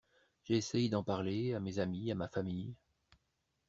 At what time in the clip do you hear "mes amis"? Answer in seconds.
1.59-2.11